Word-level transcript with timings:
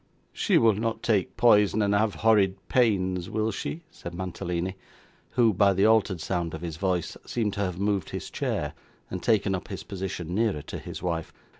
'She 0.33 0.57
will 0.57 0.73
not 0.73 1.03
take 1.03 1.37
poison 1.37 1.79
and 1.83 1.93
have 1.93 2.15
horrid 2.15 2.57
pains, 2.69 3.29
will 3.29 3.51
she?' 3.51 3.81
said 3.91 4.15
Mantalini; 4.15 4.75
who, 5.33 5.53
by 5.53 5.73
the 5.73 5.85
altered 5.85 6.19
sound 6.19 6.55
of 6.55 6.61
his 6.61 6.77
voice, 6.77 7.15
seemed 7.23 7.53
to 7.53 7.59
have 7.61 7.77
moved 7.79 8.09
his 8.09 8.31
chair, 8.31 8.73
and 9.11 9.21
taken 9.21 9.53
up 9.53 9.67
his 9.67 9.83
position 9.83 10.33
nearer 10.33 10.63
to 10.63 10.79
his 10.79 11.03
wife. 11.03 11.31